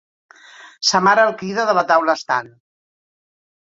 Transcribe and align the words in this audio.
Sa 0.91 1.01
mare 1.09 1.27
el 1.29 1.37
crida, 1.41 1.67
de 1.71 1.77
la 1.81 1.85
taula 1.93 2.19
estant. 2.21 2.53